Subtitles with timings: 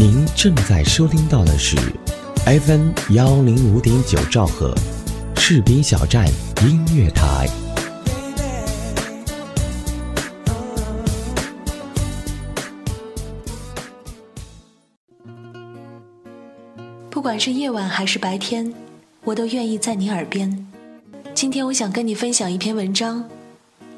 [0.00, 1.76] 您正在收听到的是
[2.46, 4.72] FM 幺零五点九兆赫，
[5.34, 6.24] 士兵小站
[6.62, 7.48] 音乐台。
[17.10, 18.72] 不管是夜晚还是白天，
[19.24, 20.64] 我都愿意在你耳边。
[21.34, 23.28] 今天我想跟你分享一篇文章，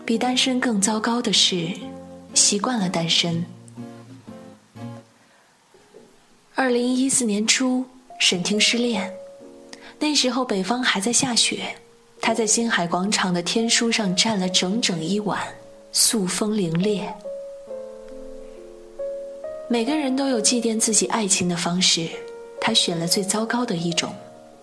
[0.06, 1.68] 比单身更糟糕的是
[2.32, 3.44] 习惯了单身。
[6.60, 7.82] 二零一四年初，
[8.19, 9.10] 沈听失恋，
[9.98, 11.74] 那时候北方还在下雪，
[12.20, 15.42] 他在星海广场的天书上站了整整一晚，
[15.91, 17.09] 素风凛冽。
[19.70, 22.06] 每个人都有祭奠自己爱情的方式，
[22.61, 24.12] 他选了最糟糕的一种，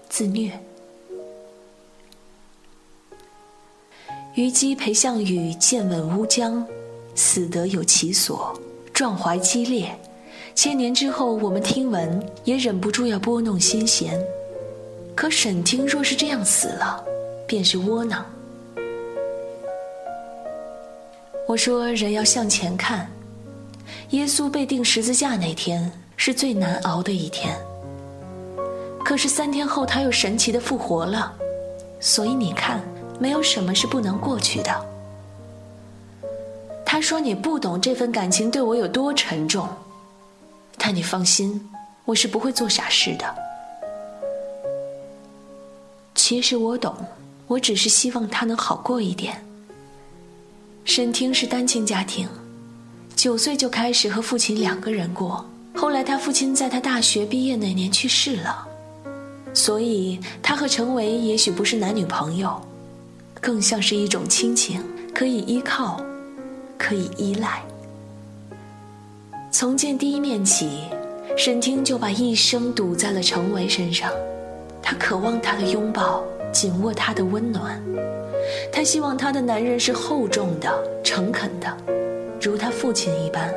[0.08, 0.52] 自虐。
[4.36, 6.64] 虞姬陪项羽剑吻乌江，
[7.16, 8.56] 死得有其所，
[8.94, 10.00] 壮怀激烈。
[10.58, 14.20] 千年之后，我们听闻也忍不住要拨弄心弦。
[15.14, 17.00] 可沈听若是这样死了，
[17.46, 18.26] 便是窝囊。
[21.48, 23.08] 我说人要向前看，
[24.10, 27.56] 耶稣被钉十字架那天是最难熬的一天。
[29.06, 31.32] 可是三天后他又神奇的复活了，
[32.00, 32.82] 所以你看。
[33.20, 34.72] 没有什么是不能过去的。
[36.84, 39.68] 他说：“你不懂这份感情对我有多沉重。”
[40.88, 41.70] 但你放心，
[42.06, 43.36] 我是不会做傻事的。
[46.16, 46.96] 其实我懂，
[47.46, 49.46] 我只是希望他能好过一点。
[50.86, 52.30] 沈听是单亲家庭，
[53.18, 55.46] 九岁就开始和父亲两个人过。
[55.76, 58.66] 后来他父亲在他大学毕业那年去世了，
[59.54, 62.66] 所以他和陈维也许不是男女朋友。
[63.42, 64.82] 更像是一种亲情，
[65.14, 66.02] 可以依靠，
[66.78, 67.62] 可以依赖。
[69.50, 70.82] 从见第一面起，
[71.38, 74.12] 沈听就把一生赌在了程维身上。
[74.82, 77.82] 他渴望他的拥抱，紧握他的温暖。
[78.72, 80.72] 他希望他的男人是厚重的、
[81.04, 81.76] 诚恳的，
[82.42, 83.54] 如他父亲一般。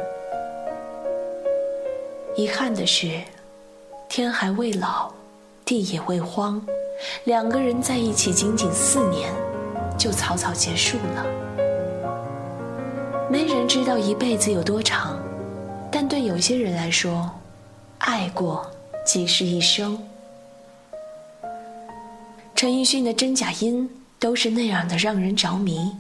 [2.36, 3.10] 遗憾的是，
[4.08, 5.12] 天还未老，
[5.64, 6.64] 地也未荒，
[7.24, 9.30] 两个人在一起仅仅四年。
[9.98, 11.26] 就草草结束了。
[13.28, 15.19] 没人知道一辈子有多长，
[15.92, 17.30] 但对有些人来说，
[17.98, 18.70] 爱过
[19.04, 19.98] 即是一生。
[22.54, 25.96] 陈奕迅的《真假音》都是那样的让人着迷。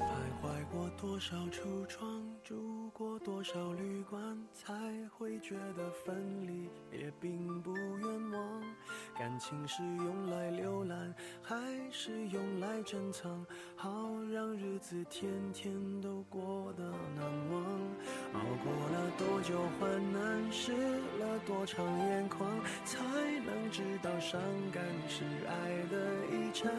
[0.00, 0.04] 徘
[0.42, 4.20] 徊过多少橱窗，住过多少旅馆，
[4.52, 4.72] 才
[5.16, 8.62] 会觉得分离也并不冤枉。
[9.18, 11.56] 感情是用来浏览，还
[11.92, 13.46] 是用来珍藏？
[13.76, 13.90] 好
[14.32, 16.51] 让日子天天都过
[21.64, 22.48] 长眼眶，
[22.84, 22.98] 才
[23.46, 24.40] 能知道伤
[24.72, 25.54] 感是爱
[25.90, 25.96] 的
[26.30, 26.70] 遗产。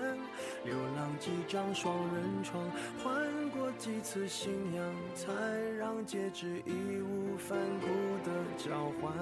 [0.64, 2.64] 流浪几张双人床，
[3.04, 5.32] 换过几次信仰，才
[5.78, 7.88] 让戒指义无反顾
[8.24, 9.14] 的交换。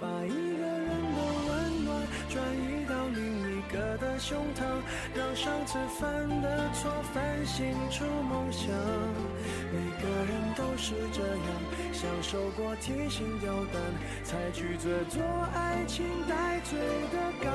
[0.00, 2.40] 把一个人的温暖转。
[2.60, 4.64] 移到另一个的胸膛，
[5.14, 8.68] 让上次犯的错反省出梦想。
[9.72, 10.49] 每个人
[10.80, 11.46] 是这样，
[11.92, 13.76] 享受过提心吊胆，
[14.24, 15.22] 才拒绝做
[15.54, 16.78] 爱情带罪
[17.12, 17.46] 的羔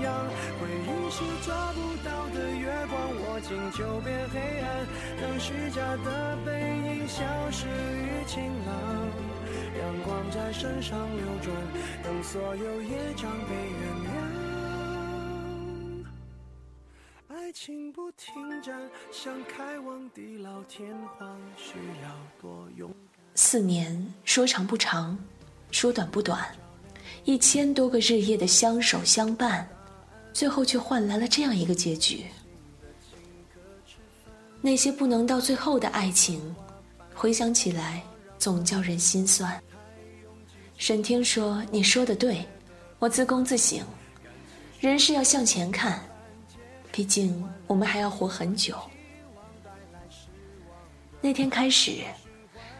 [0.00, 0.14] 羊。
[0.60, 4.86] 回忆是抓不到的月光，握紧就变黑暗，
[5.20, 6.52] 让虚假的背
[6.86, 8.72] 影消失于晴朗。
[9.80, 11.52] 阳光在身上流转，
[12.04, 14.03] 等所有业障被原
[19.12, 22.10] 想开往地老天荒需要
[22.40, 22.90] 多勇
[23.34, 25.18] 四年说长不长，
[25.70, 26.46] 说短不短，
[27.24, 29.68] 一千多个日夜的相守相伴，
[30.32, 32.24] 最后却换来了这样一个结局。
[34.60, 36.54] 那些不能到最后的爱情，
[37.14, 38.02] 回想起来。
[38.36, 39.58] 总叫人心酸。
[40.76, 42.46] 沈听说：“你说的对，
[42.98, 43.78] 我自宫自省。
[44.80, 45.98] 人是要向前看，
[46.94, 48.76] 毕竟我们还要活很久。”
[51.20, 52.04] 那天开始，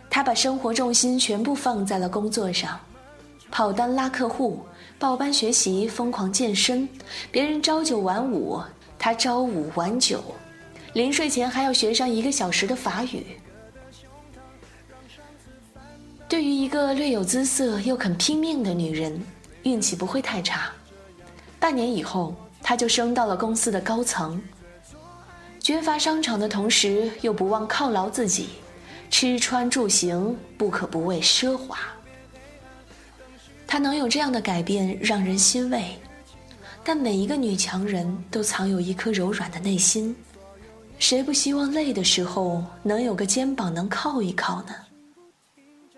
[0.09, 2.79] 他把生活重心全部放在了工作上，
[3.51, 4.65] 跑单拉客户，
[5.01, 6.89] 报班学习，疯狂健身。
[7.33, 8.63] 别人朝九晚五，
[9.01, 10.23] 他朝五晚九，
[10.93, 13.27] 临睡前还要学上一个小时的法语。
[16.29, 19.21] 对于一个略有姿色又肯拼命的女人，
[19.65, 20.71] 运气不会太差。
[21.59, 24.43] 半年以后，她就升到了公司的高层。
[25.61, 28.49] 缺乏商场的同时，又不忘犒劳自己，
[29.11, 31.79] 吃穿住行不可不为奢华。
[33.67, 35.85] 她能有这样的改变，让人欣慰。
[36.83, 40.15] 但每一个女强人都藏有一颗柔软的内心，
[40.99, 44.75] 谁不希望累的时候能有个肩膀能靠一靠呢？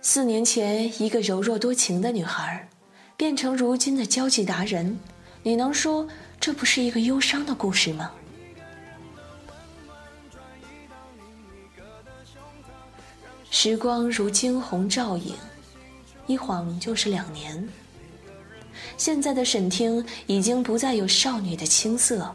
[0.01, 2.69] 四年前，一个柔弱多情的女孩，
[3.17, 4.97] 变成如今的交际达人，
[5.43, 6.07] 你能说
[6.46, 8.08] 这不是一个忧伤的故事吗？
[13.50, 15.34] 时光如惊鸿照影，
[16.28, 17.69] 一晃就是两年。
[18.96, 22.32] 现在的沈听已经不再有少女的青涩，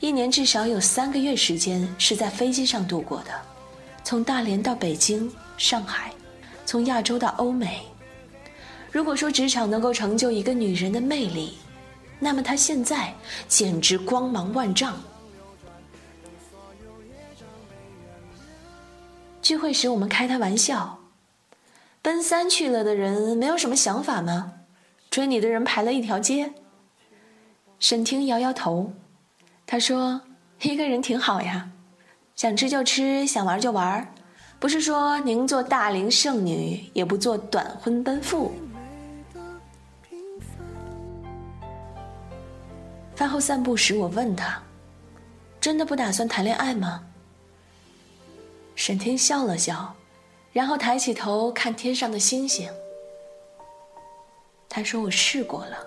[0.00, 3.40] 一年至少有三个月时间是在飞机上度过的，
[4.02, 6.12] 从大连到北京、上海，
[6.66, 7.82] 从亚洲到欧美。
[8.90, 11.56] 如果说职场能够成就一个女人的魅力，
[12.18, 13.14] 那么他现在
[13.48, 14.94] 简直光芒万丈。
[19.42, 20.98] 聚会时我们开他玩笑
[22.00, 24.54] ：“奔三去了的人没有什么想法吗？”
[25.10, 26.54] 追你的人排了一条街。
[27.78, 28.94] 沈听摇摇头，
[29.66, 30.22] 他说
[30.62, 31.68] ：“一个人挺好呀，
[32.34, 34.14] 想吃就吃，想玩就玩，
[34.58, 38.50] 不是说宁做大龄剩女，也不做短婚奔赴。”
[43.16, 44.60] 饭后散步时，我问他
[45.60, 47.06] ：“真的不打算谈恋爱吗？”
[48.74, 49.94] 沈听笑了笑，
[50.52, 52.68] 然后抬起头看天上的星星。
[54.68, 55.86] 他说：“我试过了，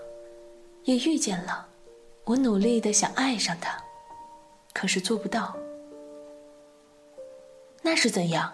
[0.86, 1.68] 也遇见了，
[2.24, 3.78] 我努力的想爱上他，
[4.74, 5.54] 可是做不到。
[7.82, 8.54] 那是怎样？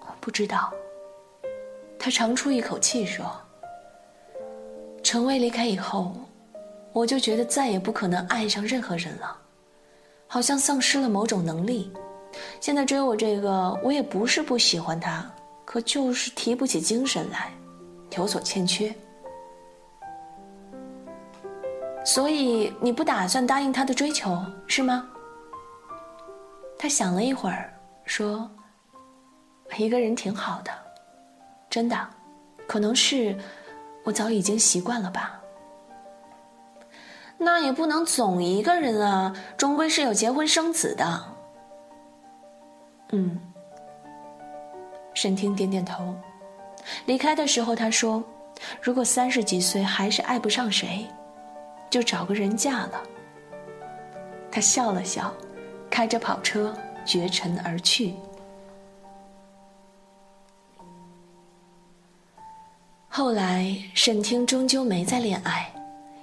[0.00, 0.70] 我不知道。”
[1.98, 3.24] 他长出一口气说
[5.02, 6.14] ：“陈薇离开以后，
[6.92, 9.36] 我就觉得再也不可能爱上任何人了，
[10.26, 11.92] 好像丧失了某种能力。
[12.60, 15.28] 现在追我这个，我也不是不喜欢他，
[15.64, 17.50] 可就是提不起精神来。”
[18.18, 18.94] 有所欠缺，
[22.04, 25.08] 所以你不打算答应他的追求是吗？
[26.78, 27.72] 他想了一会儿，
[28.04, 28.50] 说
[29.78, 30.70] ：“一个人挺好的，
[31.70, 31.96] 真的，
[32.66, 33.34] 可能是
[34.04, 35.39] 我早已经习惯了吧。
[37.42, 41.24] 那也不能总一个人啊，终归是有结婚生子的。”
[43.12, 43.40] 嗯，
[45.14, 46.14] 沈听点点头。
[47.06, 48.22] 离开的时候，他说
[48.80, 51.06] ：“如果三十几岁还是爱不上谁，
[51.88, 53.02] 就找个人嫁了。”
[54.52, 55.32] 他笑了笑，
[55.90, 58.14] 开着跑车绝尘而去。
[63.08, 65.70] 后来，沈听终究没再恋爱，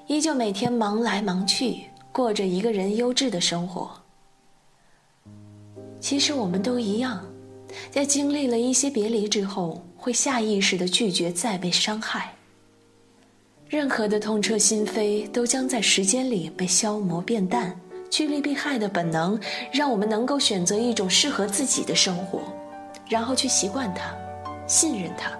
[0.07, 1.83] 依旧每天忙来忙去，
[2.13, 3.91] 过着一个人优质的生活。
[5.99, 7.21] 其实，我们都一样。
[7.91, 12.33] 在经历了一些别离之后，会下意识的拒绝再被伤害。
[13.67, 17.77] 任何的痛彻心扉，都将在时间里被消磨变淡。
[18.09, 19.37] 趋利避害的本能，
[19.73, 22.39] 让我们能够选择一种适合自己的生活，
[23.09, 24.15] 然后去习惯它，
[24.65, 25.37] 信任它。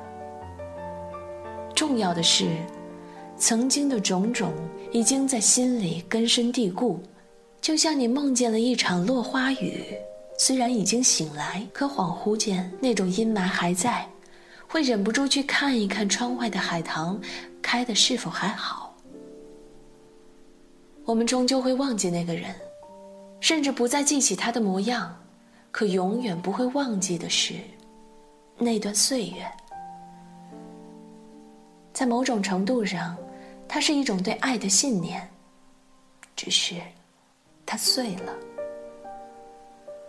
[1.74, 2.58] 重要的是，
[3.40, 4.52] 曾经的种种
[4.92, 7.00] 已经在心里根深蒂固，
[7.62, 9.84] 就像你梦见了一场落花雨。
[10.40, 14.08] 虽然已经醒来，可恍惚间那种阴霾还在，
[14.68, 17.20] 会忍不住去看一看窗外的海棠，
[17.62, 18.96] 开的是否还好。
[21.06, 22.54] 我们终究会忘记那个人，
[23.40, 25.16] 甚至不再记起他的模样，
[25.72, 27.54] 可永远不会忘记的是，
[28.58, 29.46] 那段岁月。
[31.94, 33.18] 在某种程度上，
[33.68, 35.28] 它是一种对爱的信念，
[36.36, 36.76] 只是，
[37.66, 38.34] 它碎了。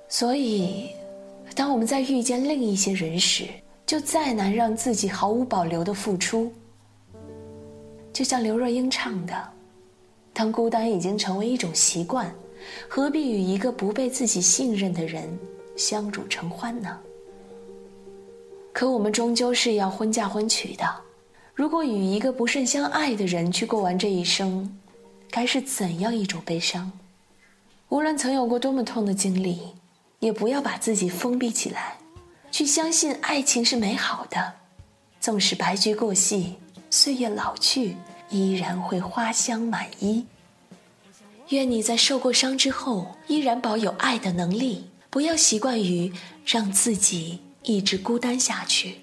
[0.09, 0.91] 所以，
[1.55, 3.47] 当我们在遇见另一些人时，
[3.85, 6.53] 就再难让自己毫无保留的付出。
[8.13, 9.49] 就像刘若英唱的
[10.33, 12.33] ：“当孤单已经成为一种习惯，
[12.89, 15.39] 何必与一个不被自己信任的人
[15.77, 16.99] 相处成欢呢？”
[18.73, 20.85] 可我们终究是要婚嫁婚娶的，
[21.59, 24.79] 如果与一个不甚相爱的人去过完这一生，
[25.29, 26.89] 该是怎样一种悲伤？
[27.89, 29.59] 无论曾有过多么痛的经历。
[30.21, 31.97] 也不要把自己封闭起来，
[32.51, 34.53] 去相信爱情是美好的。
[35.21, 36.55] 纵使白驹过隙，
[36.91, 37.97] 岁月老去，
[38.29, 40.27] 依然会花香满衣。
[41.51, 46.13] 愿你在受过伤之后，依然保有爱的能力，不要习惯于
[46.45, 48.97] 让自己一直孤单下去。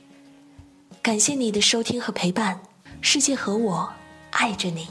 [1.06, 2.60] 感谢你的收听和陪伴，
[3.00, 3.94] 世界和我
[4.32, 4.88] 爱着你。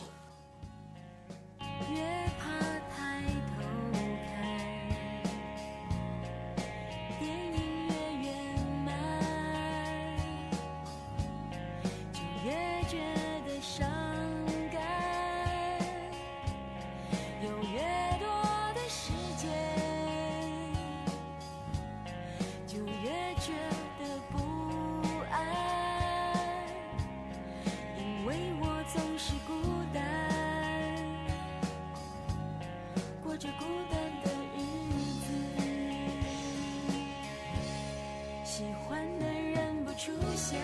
[38.57, 40.61] 喜欢的人不出现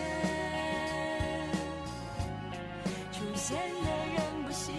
[3.10, 4.70] 出现的人不喜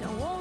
[0.00, 0.39] So old.